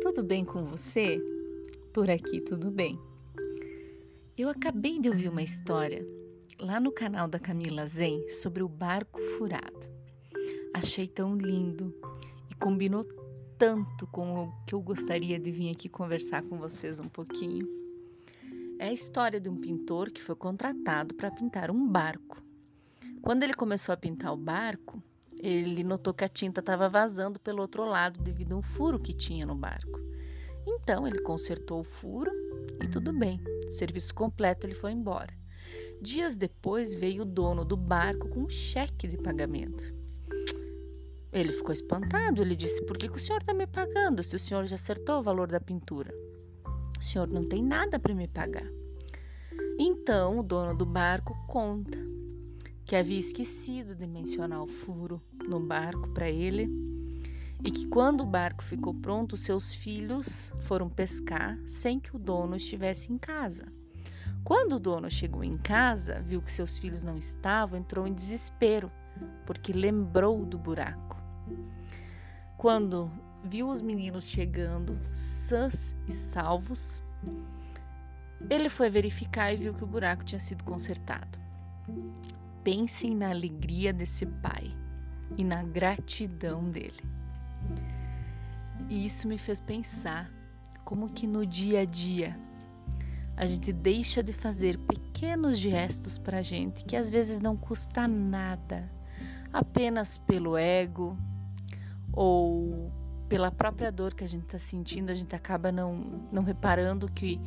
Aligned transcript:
tudo 0.00 0.22
bem 0.22 0.44
com 0.44 0.64
você? 0.64 1.20
Por 1.92 2.08
aqui 2.08 2.40
tudo 2.40 2.70
bem. 2.70 2.94
Eu 4.36 4.48
acabei 4.48 5.00
de 5.00 5.08
ouvir 5.08 5.28
uma 5.28 5.42
história 5.42 6.06
lá 6.60 6.78
no 6.78 6.92
canal 6.92 7.26
da 7.26 7.38
Camila 7.38 7.84
Zen 7.86 8.28
sobre 8.28 8.62
o 8.62 8.68
barco 8.68 9.20
furado. 9.20 9.90
Achei 10.72 11.08
tão 11.08 11.36
lindo 11.36 11.92
e 12.48 12.54
combinou 12.54 13.04
tanto 13.58 14.06
com 14.06 14.44
o 14.44 14.52
que 14.64 14.74
eu 14.74 14.80
gostaria 14.80 15.38
de 15.38 15.50
vir 15.50 15.70
aqui 15.70 15.88
conversar 15.88 16.42
com 16.42 16.58
vocês 16.58 17.00
um 17.00 17.08
pouquinho. 17.08 17.66
É 18.78 18.88
a 18.88 18.92
história 18.92 19.40
de 19.40 19.48
um 19.48 19.56
pintor 19.56 20.12
que 20.12 20.22
foi 20.22 20.36
contratado 20.36 21.12
para 21.16 21.30
pintar 21.32 21.72
um 21.72 21.88
barco. 21.88 22.40
Quando 23.20 23.42
ele 23.42 23.54
começou 23.54 23.92
a 23.92 23.96
pintar 23.96 24.32
o 24.32 24.36
barco, 24.36 25.02
ele 25.40 25.84
notou 25.84 26.12
que 26.12 26.24
a 26.24 26.28
tinta 26.28 26.60
estava 26.60 26.88
vazando 26.88 27.38
pelo 27.38 27.60
outro 27.60 27.84
lado 27.84 28.20
devido 28.20 28.52
a 28.52 28.56
um 28.56 28.62
furo 28.62 28.98
que 28.98 29.12
tinha 29.12 29.46
no 29.46 29.54
barco. 29.54 30.00
Então 30.66 31.06
ele 31.06 31.18
consertou 31.20 31.80
o 31.80 31.84
furo 31.84 32.30
e 32.82 32.88
tudo 32.88 33.12
bem. 33.12 33.40
Serviço 33.70 34.14
completo, 34.14 34.66
ele 34.66 34.74
foi 34.74 34.92
embora. 34.92 35.32
Dias 36.00 36.36
depois 36.36 36.94
veio 36.94 37.22
o 37.22 37.26
dono 37.26 37.64
do 37.64 37.76
barco 37.76 38.28
com 38.28 38.40
um 38.40 38.48
cheque 38.48 39.08
de 39.08 39.16
pagamento. 39.16 39.94
Ele 41.32 41.52
ficou 41.52 41.72
espantado. 41.72 42.42
Ele 42.42 42.56
disse: 42.56 42.84
Por 42.84 42.96
que, 42.96 43.08
que 43.08 43.16
o 43.16 43.20
senhor 43.20 43.38
está 43.38 43.52
me 43.52 43.66
pagando 43.66 44.22
se 44.22 44.36
o 44.36 44.38
senhor 44.38 44.64
já 44.66 44.76
acertou 44.76 45.18
o 45.18 45.22
valor 45.22 45.48
da 45.48 45.60
pintura? 45.60 46.12
O 46.98 47.02
senhor 47.02 47.28
não 47.28 47.48
tem 47.48 47.62
nada 47.62 47.98
para 47.98 48.14
me 48.14 48.26
pagar. 48.28 48.68
Então 49.78 50.38
o 50.38 50.42
dono 50.42 50.74
do 50.74 50.84
barco 50.84 51.36
conta 51.46 51.98
que 52.84 52.96
havia 52.96 53.18
esquecido 53.18 53.94
de 53.94 54.06
mencionar 54.06 54.62
o 54.62 54.66
furo 54.66 55.20
no 55.48 55.58
barco 55.58 56.08
para 56.10 56.30
ele 56.30 56.88
e 57.64 57.72
que 57.72 57.88
quando 57.88 58.20
o 58.20 58.26
barco 58.26 58.62
ficou 58.62 58.94
pronto, 58.94 59.36
seus 59.36 59.74
filhos 59.74 60.54
foram 60.60 60.88
pescar 60.88 61.58
sem 61.66 61.98
que 61.98 62.14
o 62.14 62.18
dono 62.18 62.54
estivesse 62.54 63.12
em 63.12 63.18
casa. 63.18 63.66
Quando 64.44 64.74
o 64.74 64.80
dono 64.80 65.10
chegou 65.10 65.42
em 65.42 65.58
casa, 65.58 66.20
viu 66.20 66.40
que 66.40 66.52
seus 66.52 66.78
filhos 66.78 67.04
não 67.04 67.18
estavam, 67.18 67.78
entrou 67.78 68.06
em 68.06 68.14
desespero, 68.14 68.90
porque 69.44 69.72
lembrou 69.72 70.46
do 70.46 70.56
buraco. 70.56 71.20
Quando 72.56 73.10
viu 73.44 73.68
os 73.68 73.80
meninos 73.80 74.28
chegando, 74.28 74.98
sãs 75.12 75.96
e 76.06 76.12
salvos, 76.12 77.02
ele 78.48 78.68
foi 78.68 78.88
verificar 78.88 79.52
e 79.52 79.56
viu 79.56 79.74
que 79.74 79.84
o 79.84 79.86
buraco 79.86 80.24
tinha 80.24 80.38
sido 80.38 80.62
consertado. 80.62 81.38
Pensem 82.62 83.16
na 83.16 83.30
alegria 83.30 83.92
desse 83.92 84.24
pai 84.24 84.72
e 85.36 85.44
na 85.44 85.62
gratidão 85.62 86.70
dele. 86.70 87.02
E 88.88 89.04
isso 89.04 89.28
me 89.28 89.36
fez 89.36 89.60
pensar 89.60 90.30
como 90.84 91.10
que 91.10 91.26
no 91.26 91.44
dia 91.44 91.80
a 91.80 91.84
dia 91.84 92.38
a 93.36 93.46
gente 93.46 93.72
deixa 93.72 94.22
de 94.22 94.32
fazer 94.32 94.78
pequenos 94.78 95.58
gestos 95.58 96.18
para 96.18 96.42
gente 96.42 96.84
que 96.84 96.96
às 96.96 97.08
vezes 97.08 97.38
não 97.38 97.56
custa 97.56 98.08
nada, 98.08 98.90
apenas 99.52 100.18
pelo 100.18 100.56
ego 100.56 101.16
ou 102.12 102.90
pela 103.28 103.52
própria 103.52 103.92
dor 103.92 104.14
que 104.14 104.24
a 104.24 104.28
gente 104.28 104.44
está 104.44 104.58
sentindo, 104.58 105.10
a 105.10 105.14
gente 105.14 105.36
acaba 105.36 105.70
não, 105.70 106.22
não 106.32 106.42
reparando 106.42 107.08
que 107.08 107.38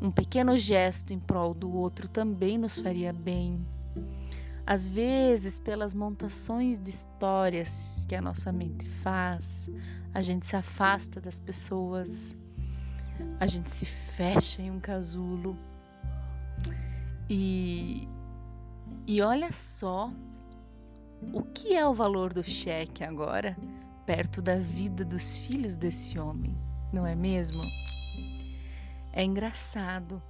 um 0.00 0.10
pequeno 0.10 0.56
gesto 0.56 1.12
em 1.12 1.18
prol 1.18 1.52
do 1.52 1.70
outro 1.74 2.08
também 2.08 2.56
nos 2.56 2.78
faria 2.78 3.12
bem. 3.12 3.66
Às 4.66 4.88
vezes, 4.88 5.60
pelas 5.60 5.94
montações 5.94 6.78
de 6.78 6.88
histórias 6.88 8.06
que 8.08 8.14
a 8.14 8.20
nossa 8.22 8.50
mente 8.50 8.88
faz, 8.88 9.68
a 10.14 10.22
gente 10.22 10.46
se 10.46 10.56
afasta 10.56 11.20
das 11.20 11.38
pessoas, 11.38 12.34
a 13.38 13.46
gente 13.46 13.70
se 13.70 13.84
fecha 13.84 14.62
em 14.62 14.70
um 14.70 14.80
casulo. 14.80 15.56
E, 17.28 18.08
e 19.06 19.20
olha 19.20 19.52
só 19.52 20.10
o 21.32 21.42
que 21.42 21.74
é 21.74 21.86
o 21.86 21.92
valor 21.92 22.32
do 22.32 22.42
cheque 22.42 23.04
agora, 23.04 23.56
perto 24.06 24.40
da 24.40 24.56
vida 24.56 25.04
dos 25.04 25.36
filhos 25.36 25.76
desse 25.76 26.18
homem, 26.18 26.56
não 26.92 27.06
é 27.06 27.14
mesmo? 27.14 27.60
É 29.12 29.22
engraçado 29.22 30.22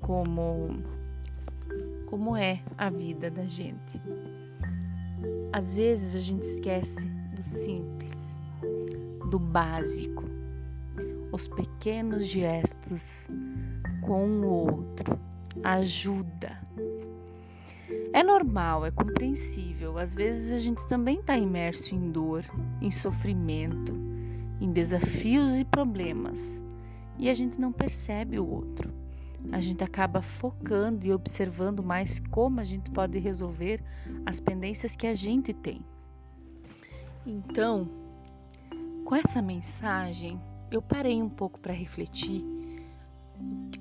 como 0.00 0.82
como 2.12 2.36
é 2.36 2.60
a 2.76 2.90
vida 2.90 3.30
da 3.30 3.46
gente. 3.46 3.98
Às 5.50 5.76
vezes 5.76 6.14
a 6.14 6.18
gente 6.18 6.42
esquece 6.42 7.06
do 7.34 7.40
simples, 7.40 8.36
do 9.30 9.38
básico, 9.38 10.22
os 11.32 11.48
pequenos 11.48 12.26
gestos 12.26 13.28
com 14.02 14.28
o 14.28 14.46
outro, 14.46 15.18
ajuda. 15.64 16.60
É 18.12 18.22
normal, 18.22 18.84
é 18.84 18.90
compreensível. 18.90 19.96
Às 19.96 20.14
vezes 20.14 20.52
a 20.52 20.58
gente 20.58 20.86
também 20.88 21.18
está 21.18 21.38
imerso 21.38 21.94
em 21.94 22.10
dor, 22.10 22.44
em 22.82 22.90
sofrimento, 22.90 23.94
em 24.60 24.70
desafios 24.70 25.58
e 25.58 25.64
problemas, 25.64 26.62
e 27.18 27.30
a 27.30 27.34
gente 27.34 27.58
não 27.58 27.72
percebe 27.72 28.38
o 28.38 28.46
outro 28.46 29.01
a 29.50 29.60
gente 29.60 29.82
acaba 29.82 30.22
focando 30.22 31.06
e 31.06 31.12
observando 31.12 31.82
mais 31.82 32.20
como 32.30 32.60
a 32.60 32.64
gente 32.64 32.90
pode 32.90 33.18
resolver 33.18 33.82
as 34.24 34.40
pendências 34.40 34.94
que 34.94 35.06
a 35.06 35.14
gente 35.14 35.52
tem. 35.52 35.84
Então, 37.26 37.88
com 39.04 39.14
essa 39.14 39.42
mensagem, 39.42 40.40
eu 40.70 40.80
parei 40.80 41.22
um 41.22 41.28
pouco 41.28 41.60
para 41.60 41.72
refletir 41.72 42.44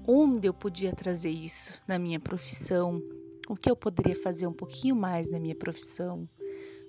onde 0.08 0.48
eu 0.48 0.54
podia 0.54 0.94
trazer 0.94 1.30
isso 1.30 1.80
na 1.88 2.00
minha 2.00 2.20
profissão, 2.20 3.02
o 3.48 3.56
que 3.56 3.70
eu 3.70 3.76
poderia 3.76 4.16
fazer 4.16 4.48
um 4.48 4.54
pouquinho 4.54 4.96
mais 4.96 5.30
na 5.30 5.40
minha 5.40 5.56
profissão, 5.56 6.28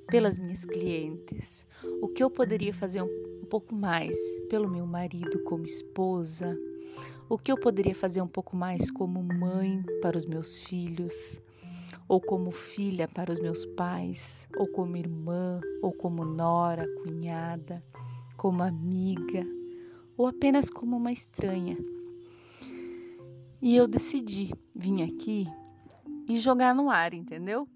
pelas 0.08 0.38
minhas 0.38 0.64
clientes, 0.64 1.66
o 2.00 2.08
que 2.08 2.22
eu 2.22 2.30
poderia 2.30 2.72
fazer 2.72 3.02
um, 3.02 3.44
pouco 3.48 3.74
mais 3.74 4.16
pelo 4.48 4.66
meu 4.66 4.86
marido 4.86 5.42
como 5.44 5.66
esposa 5.66 6.58
o 7.32 7.38
que 7.38 7.50
eu 7.50 7.56
poderia 7.56 7.94
fazer 7.94 8.20
um 8.20 8.28
pouco 8.28 8.54
mais 8.54 8.90
como 8.90 9.22
mãe 9.22 9.82
para 10.02 10.18
os 10.18 10.26
meus 10.26 10.58
filhos, 10.58 11.40
ou 12.06 12.20
como 12.20 12.50
filha 12.50 13.08
para 13.08 13.32
os 13.32 13.40
meus 13.40 13.64
pais, 13.64 14.46
ou 14.54 14.68
como 14.68 14.98
irmã, 14.98 15.58
ou 15.80 15.94
como 15.94 16.26
nora, 16.26 16.86
cunhada, 17.02 17.82
como 18.36 18.62
amiga, 18.62 19.46
ou 20.14 20.26
apenas 20.26 20.68
como 20.68 20.98
uma 20.98 21.10
estranha. 21.10 21.78
E 23.62 23.74
eu 23.74 23.88
decidi 23.88 24.52
vir 24.74 25.02
aqui 25.02 25.46
e 26.28 26.36
jogar 26.38 26.74
no 26.74 26.90
ar, 26.90 27.14
entendeu? 27.14 27.66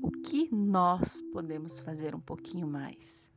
O 0.00 0.10
que 0.10 0.48
nós 0.50 1.20
podemos 1.34 1.80
fazer 1.80 2.14
um 2.14 2.20
pouquinho 2.20 2.66
mais? 2.66 3.28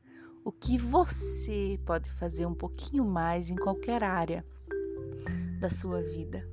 O 0.45 0.53
que 0.53 0.77
você 0.77 1.77
pode 1.85 2.09
fazer 2.11 2.45
um 2.45 2.55
pouquinho 2.55 3.03
mais 3.03 3.49
em 3.49 3.57
qualquer 3.57 4.05
área? 4.05 4.45
Da 5.59 5.69
sua 5.69 6.01
vida. 6.01 6.47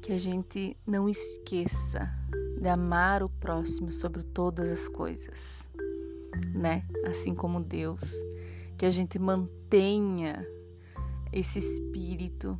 Que 0.00 0.12
a 0.12 0.18
gente 0.18 0.76
não 0.86 1.08
esqueça 1.08 2.10
de 2.58 2.68
amar 2.68 3.22
o 3.22 3.28
próximo 3.28 3.92
sobre 3.92 4.22
todas 4.22 4.70
as 4.70 4.88
coisas, 4.88 5.68
né? 6.54 6.86
Assim 7.06 7.34
como 7.34 7.60
Deus. 7.60 8.12
Que 8.78 8.86
a 8.86 8.90
gente 8.90 9.18
mantenha 9.18 10.46
esse 11.32 11.58
espírito 11.58 12.58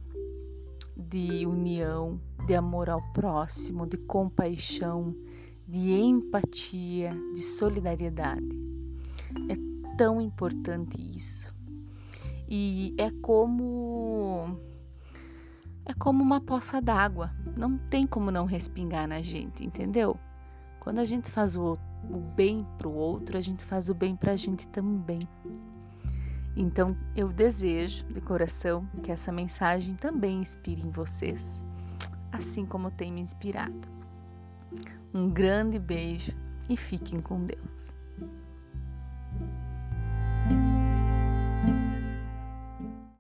de 0.97 1.47
união, 1.47 2.21
de 2.47 2.55
amor 2.55 2.91
ao 2.91 3.01
próximo, 3.13 3.87
de 3.87 3.97
compaixão, 3.97 5.15
de 5.67 5.91
empatia, 5.91 7.11
de 7.35 7.43
solidariedade. 7.43 8.49
É 9.49 9.97
tão 9.97 10.21
importante 10.21 11.01
isso. 11.01 11.55
E 12.49 12.95
é 12.99 13.11
como 13.23 14.59
é 15.87 15.93
como 15.95 16.23
uma 16.23 16.41
poça 16.41 16.81
d'água, 16.81 17.31
não 17.57 17.77
tem 17.77 18.07
como 18.07 18.31
não 18.31 18.47
respingar 18.47 19.07
na 19.07 19.21
gente, 19.21 19.65
entendeu? 19.65 20.19
Quando 20.81 20.99
a 20.99 21.05
gente 21.05 21.31
faz 21.31 21.57
o, 21.57 21.79
o 22.11 22.19
bem 22.35 22.67
para 22.79 22.89
o 22.89 22.95
outro, 22.95 23.37
a 23.37 23.41
gente 23.41 23.65
faz 23.65 23.89
o 23.89 23.95
bem 23.95 24.17
para 24.17 24.33
a 24.33 24.37
gente 24.37 24.67
também. 24.69 25.21
Então 26.57 26.97
eu 27.17 27.29
desejo 27.29 28.05
de 28.07 28.21
coração 28.21 28.87
que 29.03 29.11
essa 29.11 29.33
mensagem 29.33 29.95
também 29.95 30.41
inspire 30.41 30.83
em 30.83 30.91
vocês, 30.91 31.65
assim 32.33 32.65
como 32.65 32.91
tem 32.91 33.13
me 33.13 33.21
inspirado. 33.21 33.89
Um 35.13 35.31
grande 35.31 35.79
beijo 35.79 36.33
e 36.69 36.77
fiquem 36.77 37.21
com 37.21 37.45
Deus. 37.45 37.94